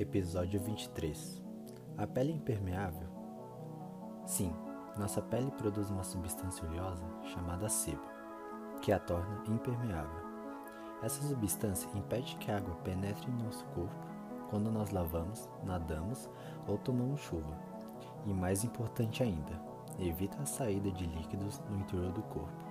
Episódio 0.00 0.60
23 0.60 1.42
A 1.96 2.06
pele 2.06 2.30
é 2.30 2.36
impermeável? 2.36 3.08
Sim, 4.24 4.54
nossa 4.96 5.20
pele 5.20 5.50
produz 5.50 5.90
uma 5.90 6.04
substância 6.04 6.64
oleosa 6.68 7.04
chamada 7.24 7.68
sebo, 7.68 8.04
que 8.80 8.92
a 8.92 9.00
torna 9.00 9.42
impermeável. 9.48 10.22
Essa 11.02 11.20
substância 11.26 11.90
impede 11.98 12.36
que 12.36 12.48
a 12.48 12.58
água 12.58 12.76
penetre 12.84 13.28
em 13.28 13.42
nosso 13.42 13.64
corpo 13.74 14.06
quando 14.48 14.70
nós 14.70 14.90
lavamos, 14.92 15.50
nadamos 15.64 16.30
ou 16.68 16.78
tomamos 16.78 17.20
chuva. 17.20 17.58
E 18.24 18.32
mais 18.32 18.62
importante 18.62 19.24
ainda, 19.24 19.60
evita 19.98 20.40
a 20.40 20.46
saída 20.46 20.92
de 20.92 21.06
líquidos 21.06 21.60
no 21.68 21.76
interior 21.76 22.12
do 22.12 22.22
corpo. 22.22 22.67